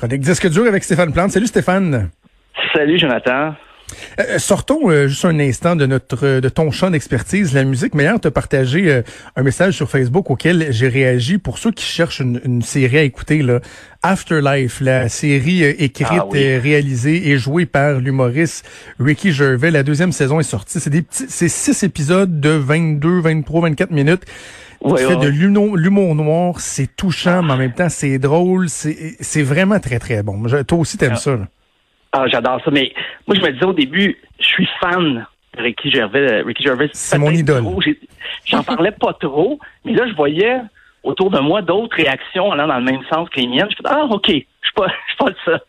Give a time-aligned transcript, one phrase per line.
[0.00, 1.30] Chronique Disque dur avec Stéphane Plante.
[1.30, 2.08] Salut Stéphane.
[2.74, 3.52] Salut Jonathan.
[4.18, 7.94] Euh, sortons euh, juste un instant de notre de ton champ d'expertise, la musique.
[7.94, 9.02] Mais hier, tu as partagé euh,
[9.36, 13.42] un message sur Facebook auquel j'ai réagi pour ceux qui cherchent une, série à écouter.
[13.42, 13.60] Là.
[14.02, 16.56] Afterlife, la série écrite, Ah oui.
[16.56, 18.66] réalisée et jouée par l'humoriste
[18.98, 19.70] Ricky Gervais.
[19.70, 20.80] La deuxième saison est sortie.
[20.80, 24.24] C'est des petits, c'est six épisodes de 22, 23, 24 minutes.
[24.82, 25.16] Ouais, ouais.
[25.16, 28.68] de l'humour noir, c'est touchant, mais en même temps, c'est drôle.
[28.68, 30.48] C'est vraiment très, très bon.
[30.48, 31.16] Je- toi aussi, t'aimes Ah.
[31.16, 31.36] ça.
[31.36, 31.48] là.
[32.12, 32.70] Ah, j'adore ça.
[32.70, 32.92] Mais
[33.26, 36.32] moi, je me disais au début, je suis fan de Ricky Gervais.
[36.32, 37.62] Euh, Ricky Gervais, C'est mon idole.
[38.46, 40.56] J'en parlais pas trop, mais là, je voyais
[41.02, 43.68] autour de moi d'autres réactions allant dans le même sens que les miennes.
[43.70, 45.64] Je fais ah, ok, je suis pas, je suis pas de ça.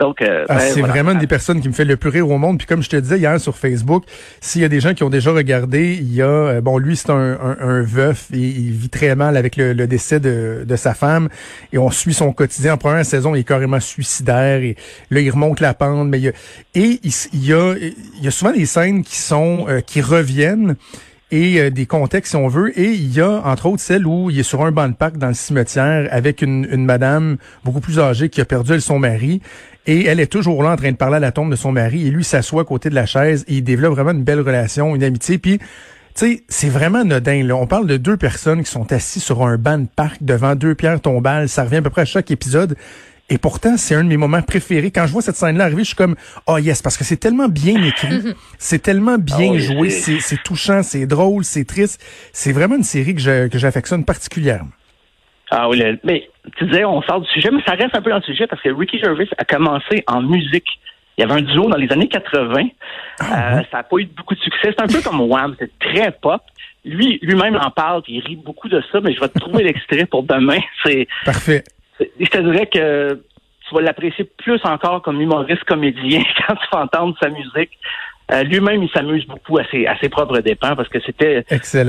[0.00, 0.94] Donc, euh, Ah, ben, c'est voilà.
[0.94, 2.56] vraiment une des personnes qui me fait le plus rire au monde.
[2.58, 4.04] Puis comme je te disais hier sur Facebook,
[4.40, 6.96] s'il y a des gens qui ont déjà regardé, il y a euh, bon lui
[6.96, 10.76] c'est un, un, un veuf, il vit très mal avec le, le décès de, de
[10.76, 11.28] sa femme
[11.72, 12.74] et on suit son quotidien.
[12.74, 14.76] En première saison, il est carrément suicidaire et
[15.10, 16.08] là il remonte la pente.
[16.08, 16.32] Mais il y a,
[16.74, 20.00] et il, il y a il y a souvent des scènes qui sont euh, qui
[20.00, 20.76] reviennent
[21.30, 22.78] et euh, des contextes si on veut.
[22.78, 25.16] Et il y a entre autres celle où il est sur un banc de parc
[25.16, 29.40] dans le cimetière avec une, une madame beaucoup plus âgée qui a perdu son mari.
[29.86, 32.06] Et elle est toujours là en train de parler à la tombe de son mari.
[32.06, 34.94] Et lui s'assoit à côté de la chaise et il développe vraiment une belle relation,
[34.94, 35.38] une amitié.
[35.38, 35.64] Puis, tu
[36.14, 37.42] sais, c'est vraiment anodin.
[37.44, 37.56] Là.
[37.56, 40.74] On parle de deux personnes qui sont assis sur un banc de parc devant deux
[40.74, 41.48] pierres tombales.
[41.48, 42.76] Ça revient à peu près à chaque épisode.
[43.32, 44.90] Et pourtant, c'est un de mes moments préférés.
[44.90, 46.16] Quand je vois cette scène-là arriver, je suis comme,
[46.48, 50.42] oh yes, parce que c'est tellement bien écrit, c'est tellement bien Ah oui, joué, c'est-
[50.42, 52.02] touchant, c'est drôle, c'est triste.
[52.32, 53.20] C'est vraiment une série que
[53.58, 54.70] j'affectionne particulièrement.
[55.52, 58.10] Ah oui, le- mais tu disais, on sort du sujet, mais ça reste un peu
[58.10, 60.66] dans le sujet parce que Ricky Gervais a commencé en musique.
[61.18, 62.68] Il y avait un duo dans les années 80.
[63.20, 64.72] Ah, Euh, Ça n'a pas eu beaucoup de succès.
[64.76, 66.40] C'est un peu comme Wham, c'est très pop.
[66.84, 70.06] Lui, lui-même en parle, il rit beaucoup de ça, mais je vais te trouver l'extrait
[70.06, 70.58] pour demain.
[70.84, 71.62] C'est, Parfait.
[72.00, 73.22] C'est- je te dirais que
[73.68, 77.78] tu vas l'apprécier plus encore comme humoriste comédien quand tu vas entendre sa musique.
[78.32, 81.44] Euh, lui-même, il s'amuse beaucoup à ses, à ses propres dépens parce que c'était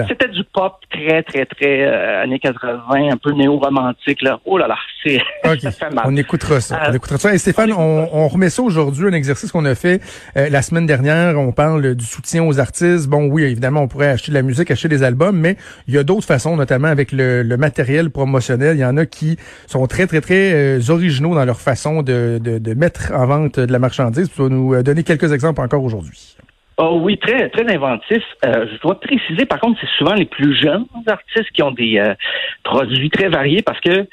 [0.08, 4.24] c'était du pop très, très, très euh, années 80, un peu néo-romantique.
[4.24, 4.40] Là.
[4.46, 5.60] Oh là là, c'est OK.
[5.62, 6.06] ça fait mal.
[6.08, 6.76] On écoutera ça.
[6.76, 7.34] Euh, on écoutera ça.
[7.34, 10.02] Et Stéphane, on, on remet ça aujourd'hui, un exercice qu'on a fait
[10.38, 11.40] euh, la semaine dernière.
[11.40, 13.08] On parle du soutien aux artistes.
[13.08, 15.58] Bon, oui, évidemment, on pourrait acheter de la musique, acheter des albums, mais
[15.88, 18.78] il y a d'autres façons, notamment avec le, le matériel promotionnel.
[18.78, 22.40] Il y en a qui sont très, très, très euh, originaux dans leur façon de,
[22.42, 24.32] de, de mettre en vente de la marchandise.
[24.34, 26.36] Tu vas nous euh, donner quelques exemples encore aujourd'hui.
[26.84, 28.24] Oh oui, très, très inventif.
[28.44, 32.00] Euh, je dois préciser, par contre, c'est souvent les plus jeunes artistes qui ont des
[32.00, 32.16] euh,
[32.64, 34.08] produits très variés parce que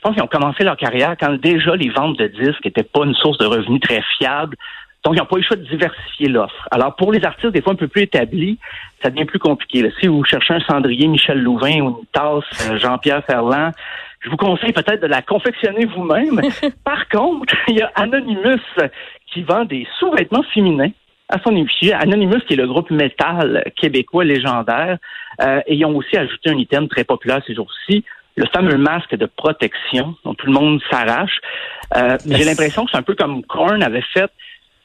[0.00, 3.04] je pense qu'ils ont commencé leur carrière quand déjà les ventes de disques n'étaient pas
[3.04, 4.56] une source de revenus très fiable.
[5.04, 6.68] Donc, ils n'ont pas eu le choix de diversifier l'offre.
[6.70, 8.58] Alors, pour les artistes, des fois un peu plus établis,
[9.02, 9.82] ça devient plus compliqué.
[9.82, 9.90] là.
[10.00, 13.72] Si vous cherchez un cendrier Michel Louvain ou une tasse euh, Jean-Pierre Ferland,
[14.20, 16.40] je vous conseille peut-être de la confectionner vous-même.
[16.84, 18.58] Par contre, il y a Anonymous
[19.26, 20.92] qui vend des sous-vêtements féminins
[21.28, 21.92] à son effigie.
[21.92, 24.96] Anonymous, qui est le groupe métal québécois légendaire,
[25.42, 28.02] euh, et ils ont aussi ajouté un item très populaire ces jours-ci,
[28.40, 31.36] le fameux masque de protection dont tout le monde s'arrache.
[31.96, 34.30] Euh, J'ai l'impression que c'est un peu comme Korn avait fait.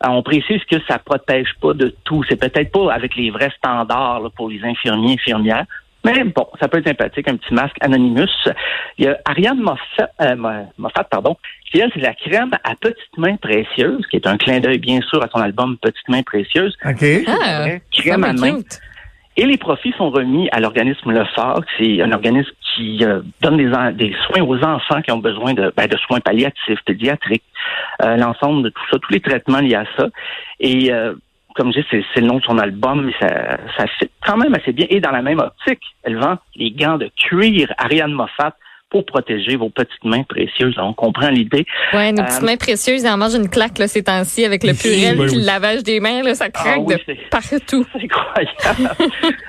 [0.03, 2.21] Euh, On précise que ça protège pas de tout.
[2.27, 5.65] C'est peut-être pas avec les vrais standards là, pour les infirmiers et infirmières.
[6.03, 8.27] Mais bon, ça peut être sympathique, un petit masque Anonymous.
[8.97, 11.35] Il y a Ariane Moffat, euh, Mo- Moffat pardon,
[11.71, 14.77] qui elle, c'est de la crème à petites mains précieuses, qui est un clin d'œil
[14.77, 16.75] bien sûr à son album Petites mains précieuses.
[16.85, 17.03] OK?
[17.27, 18.57] Ah, crème à main.
[18.57, 18.79] cute.
[19.37, 21.61] Et les profits sont remis à l'organisme Le Phare.
[21.77, 25.71] C'est un organisme qui euh, donne des, des soins aux enfants qui ont besoin de,
[25.75, 27.43] ben, de soins palliatifs, pédiatriques,
[28.03, 30.07] euh, l'ensemble de tout ça, tous les traitements liés à ça.
[30.59, 31.13] Et euh,
[31.55, 34.37] comme je dis, c'est, c'est le nom de son album, mais ça, ça fit quand
[34.37, 34.87] même assez bien.
[34.89, 38.55] Et dans la même optique, elle vend les gants de cuir Ariane Moffat
[38.89, 40.75] pour protéger vos petites mains précieuses.
[40.77, 41.65] On comprend l'idée.
[41.93, 44.63] Ouais, nos Euh, petites mains précieuses, elles en mangent une claque là, ces temps-ci avec
[44.63, 45.41] le Oui, purel oui, puis oui.
[45.41, 47.85] le lavage des mains, là, ça craque Ah oui, de partout.
[47.93, 48.95] C'est incroyable.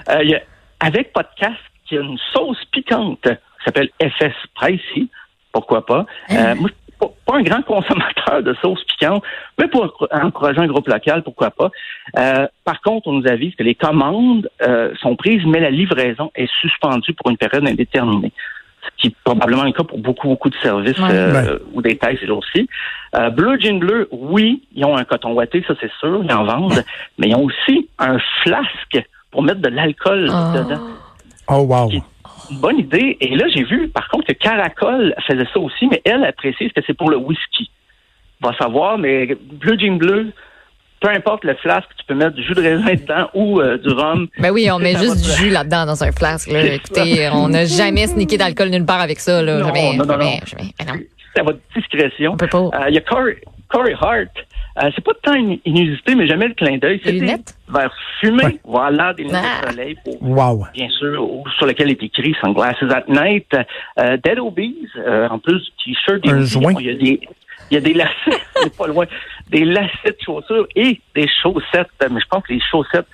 [0.08, 0.43] Euh, il y a-
[0.81, 1.55] avec podcast,
[1.91, 5.11] il y a une sauce piquante qui s'appelle FS Spicy.
[5.53, 6.05] Pourquoi pas?
[6.31, 6.69] Euh, moi,
[7.00, 9.23] pas, pas un grand consommateur de sauce piquante,
[9.59, 11.71] mais pour encourager un groupe local, pourquoi pas.
[12.19, 16.31] Euh, par contre, on nous avise que les commandes euh, sont prises, mais la livraison
[16.35, 18.32] est suspendue pour une période indéterminée.
[18.82, 21.09] Ce qui est probablement le cas pour beaucoup, beaucoup de services Ouais.
[21.11, 22.69] euh, ou des tailles ces jours-ci.
[23.17, 26.44] Euh, Bleu Jean Bleu, oui, ils ont un coton ouaté, ça c'est sûr, ils en
[26.44, 26.85] vendent,
[27.19, 30.56] mais ils ont aussi un flasque pour mettre de l'alcool Oh.
[30.56, 30.81] dedans.
[31.48, 31.88] Oh, wow.
[31.88, 32.02] Qui-
[32.60, 33.16] bonne idée.
[33.20, 36.70] Et là, j'ai vu, par contre, que Caracol faisait ça aussi, mais elle, elle précise
[36.72, 37.70] que c'est pour le whisky.
[38.43, 40.32] On va savoir, mais Bleu Jean Bleu,
[41.00, 43.88] peu importe le flasque, tu peux mettre du jus de raisin dedans ou euh, du
[43.88, 44.28] rhum.
[44.38, 46.50] Ben oui, on met juste du jus là-dedans dans un flasque.
[46.50, 46.64] Là.
[46.64, 47.34] Écoutez, ça.
[47.34, 49.43] on n'a jamais sneaké d'alcool nulle part avec ça.
[49.43, 49.58] Là.
[49.58, 50.46] Non, jamais, non, non, jamais, non.
[50.46, 50.70] jamais.
[50.78, 51.00] Ah non,
[51.34, 52.32] C'est à votre discrétion.
[52.32, 52.58] on peut pas.
[52.58, 53.38] Euh, Il y a Corey,
[53.69, 54.28] Corey Hart.
[54.78, 57.00] Euh, c'est pas tant une inusité, mais jamais le clin d'œil.
[57.05, 57.37] C'était
[57.69, 58.44] vers fumé.
[58.44, 58.61] Ouais.
[58.64, 59.67] Voilà, des lunettes Ah.
[59.67, 60.67] de soleil pour Wow.
[60.75, 63.46] bien sûr, ou- sur lequel est écrit Sunglasses at Night.
[63.99, 66.23] Euh, Dead Obies, euh, en plus du t-shirt.
[66.23, 66.75] des Un hoodies, joint.
[66.78, 67.20] Il y a des,
[67.70, 68.12] il y a des lacets,
[68.56, 69.06] c'est pas loin,
[69.50, 71.88] des lacets de chaussures et des chaussettes.
[72.11, 73.06] Mais je pense que les chaussettes,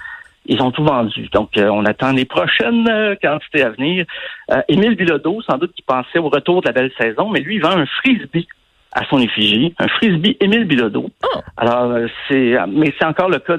[0.46, 1.28] ils ont tout vendu.
[1.32, 4.04] Donc, euh, on attend les prochaines euh, quantités à venir.
[4.50, 7.54] Euh, Émile Bilodeau, sans doute qui pensait au retour de la belle saison, mais lui,
[7.56, 8.48] il vend un frisbee
[8.92, 11.10] à son effigie, un frisbee Émile Bilodeau.
[11.24, 11.38] Oh.
[11.56, 13.56] Alors, euh, c'est, mais c'est encore le cas.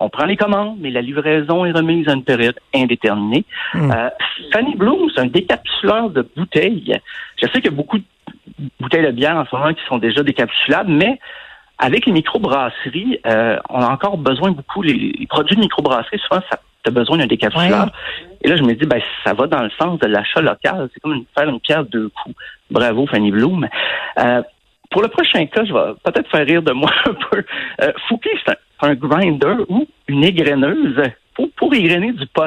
[0.00, 3.44] On prend les commandes, mais la livraison est remise à une période indéterminée.
[3.74, 3.90] Hmm.
[3.90, 4.10] Euh,
[4.52, 6.98] Fanny Bloom, c'est un décapsuleur de bouteilles.
[7.40, 8.04] Je sais qu'il y a beaucoup de
[8.80, 11.20] bouteilles de bière en ce moment qui sont déjà décapsulables, mais
[11.78, 14.82] avec les microbrasseries, euh, on a encore besoin beaucoup.
[14.82, 17.90] Les, les produits de microbrasserie, souvent, ça a besoin d'un décapsuleur.
[18.42, 20.88] Et là, je me dis, ben, ça va dans le sens de l'achat local.
[20.92, 22.34] C'est comme une, faire une pierre deux coups.
[22.70, 23.68] Bravo, Fanny Bloom.
[24.18, 24.42] Euh,
[24.90, 27.44] pour le prochain cas, je vais peut-être faire rire de moi un peu.
[27.82, 31.00] Euh, Fouki, c'est un, un grinder ou une égreneuse
[31.34, 32.44] pour, pour égrener du pot.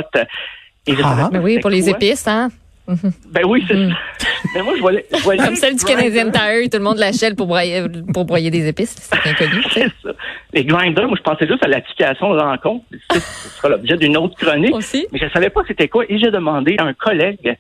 [0.87, 1.29] Et Ah.
[1.31, 2.49] Ben oui, pour les épices, hein?
[2.87, 3.91] Ben oui, c'est Mm.
[4.17, 4.27] ça.
[4.55, 5.05] Mais moi, je voyais.
[5.15, 5.83] je voyais Comme celle du.
[5.85, 7.83] Canadien Tire, tout le monde l'achète pour broyer,
[8.13, 8.95] pour broyer des épices.
[8.95, 9.61] C'est inconnu.
[9.71, 10.09] C'est ça.
[10.53, 12.83] Les grinders, moi, je pensais juste à l'application de rencontre.
[13.11, 14.73] Ce sera l'objet d'une autre chronique.
[14.73, 15.05] Aussi.
[15.11, 16.03] Mais je ne savais pas c'était quoi.
[16.09, 17.55] Et j'ai demandé à un collègue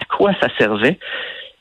[0.00, 0.98] à quoi ça servait.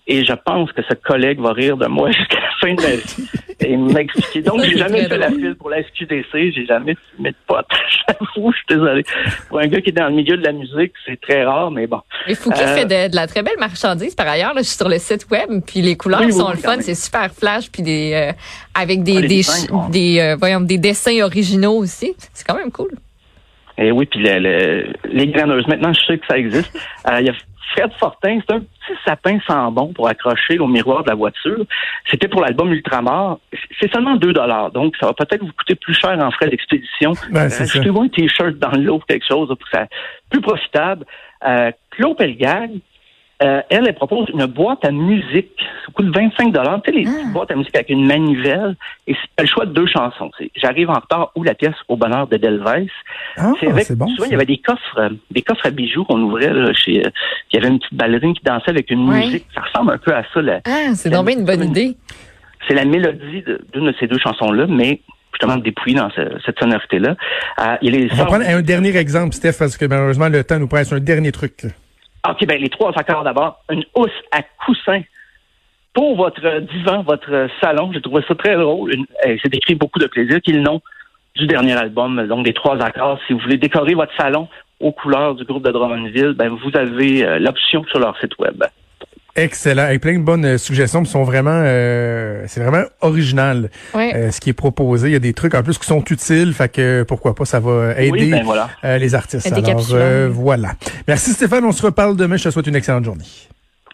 [0.05, 2.95] Et je pense que ce collègue va rire de moi jusqu'à la fin de ma
[2.95, 3.29] vie.
[3.61, 4.41] Et m'expliquer.
[4.41, 6.51] Donc, j'ai jamais fait la file pour la SQDC.
[6.53, 7.65] J'ai jamais fumé de potes.
[8.07, 9.03] J'avoue, je suis désolé.
[9.47, 11.87] Pour un gars qui est dans le milieu de la musique, c'est très rare, mais
[11.87, 12.01] bon.
[12.27, 14.53] Et Euh, fait de, de la très belle marchandise par ailleurs.
[14.53, 16.77] Là, je suis sur le site web, puis les couleurs Oui, sont oui, le fun,
[16.81, 18.33] c'est super flash, puis des euh,
[18.75, 22.13] avec des Ah, des dessins, des euh, voyons des dessins originaux aussi.
[22.33, 22.91] C'est quand même cool.
[23.77, 25.65] Et oui, puis le- le- les graineuses.
[25.67, 26.71] Maintenant, je sais que ça existe.
[27.09, 27.33] Euh, Il y a
[27.71, 31.65] Fred Fortin, c'est un petit sapin sans bon pour accrocher au miroir de la voiture.
[32.09, 33.39] C'était pour l'album Ultramar.
[33.79, 37.13] C'est seulement 2 dollars, donc ça va peut-être vous coûter plus cher en frais d'expédition.
[37.31, 37.63] Ben, ça.
[37.63, 39.87] Achetez-vous un t-shirt dans l'eau ou quelque chose pour que ça
[40.29, 41.05] plus profitable.
[41.45, 42.71] Euh, Claude Pelgag,
[43.43, 45.51] euh, elle, elle propose une boîte à musique.
[45.85, 46.81] Ça coûte 25 dollars.
[46.83, 48.75] Tu sais, les petites boîtes à musique avec une manivelle.
[49.07, 50.31] Et c'est le choix de deux chansons.
[50.37, 52.87] C'est J'arrive en retard ou la pièce au bonheur de Delves.
[53.37, 54.07] Ah, C'est avec- bon.
[54.07, 57.05] souvent, il y avait des coffres, euh, des coffres à bijoux qu'on ouvrait là, chez.
[57.05, 57.09] euh,
[57.51, 59.45] il y avait une petite ballerine qui dansait avec une musique.
[59.53, 60.39] Ça ressemble un peu à ça.
[60.65, 61.97] Ah, c'est donc bien une bonne idée.
[62.67, 63.43] C'est la mélodie
[63.73, 65.01] d'une de, ces deux chansons-là, mais
[65.33, 67.15] justement dépouillée dans ce- cette sonorité-là.
[67.59, 70.67] Euh, il On va prendre un dernier exemple, Steph, parce que malheureusement, le temps nous
[70.67, 71.63] presse un dernier truc.
[72.29, 73.63] OK, ben les trois accords d'abord.
[73.69, 75.01] Une housse à coussin
[75.93, 77.91] pour votre divan, votre salon.
[77.93, 78.93] J'ai trouvé ça très drôle.
[79.25, 80.81] Eh, C'est écrit beaucoup de plaisir qui est le nom
[81.35, 83.19] du dernier album, donc des trois accords.
[83.27, 84.47] Si vous voulez décorer votre salon
[84.79, 88.63] aux couleurs du groupe de Drummondville, ben vous avez euh, l'option sur leur site web.
[89.35, 89.89] Excellent.
[89.89, 93.69] Et plein de bonnes euh, suggestions qui sont vraiment, euh, c'est vraiment original.
[93.95, 94.13] Ouais.
[94.15, 95.07] euh, ce qui est proposé.
[95.09, 97.59] Il y a des trucs en plus qui sont utiles, fait que pourquoi pas, ça
[97.59, 98.69] va aider Oui, ben voilà.
[98.83, 99.51] euh, les artistes.
[99.51, 100.73] Alors euh, voilà.
[101.07, 102.37] Merci Stéphane, on se reparle demain.
[102.37, 103.25] Je te souhaite une excellente journée.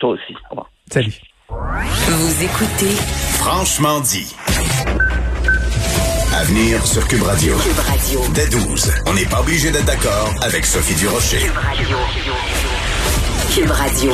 [0.01, 0.33] Toi aussi.
[0.47, 0.69] Au revoir.
[0.91, 1.13] Salut.
[1.49, 2.93] Vous écoutez
[3.39, 4.35] Franchement dit.
[6.35, 7.53] À venir sur Cube Radio.
[7.57, 8.19] Cube Radio.
[8.35, 8.91] Dès 12.
[9.07, 11.39] On n'est pas obligé d'être d'accord avec Sophie Durocher.
[11.39, 11.97] Cube Radio.
[13.55, 14.13] Cube Radio.